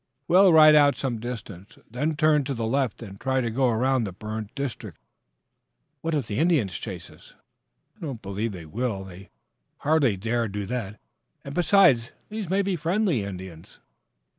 We'll 0.27 0.51
ride 0.51 0.73
out 0.73 0.95
some 0.95 1.19
distance, 1.19 1.77
then 1.87 2.15
turn 2.15 2.43
to 2.45 2.55
the 2.55 2.65
left 2.65 3.03
and 3.03 3.19
try 3.21 3.39
to 3.39 3.51
go 3.51 3.69
around 3.69 4.03
the 4.03 4.11
burned 4.11 4.49
district." 4.55 4.97
"What 6.01 6.15
if 6.15 6.25
the 6.25 6.39
Indians 6.39 6.75
chase 6.79 7.11
us?" 7.11 7.35
"I 7.97 7.99
don't 8.07 8.19
believe 8.19 8.51
they 8.51 8.65
will. 8.65 9.03
They'll 9.03 9.27
hardly 9.77 10.17
dare 10.17 10.47
do 10.47 10.65
that. 10.65 10.99
And, 11.43 11.53
besides, 11.53 12.13
these 12.29 12.49
may 12.49 12.63
be 12.63 12.75
friendly 12.75 13.23
Indians." 13.23 13.79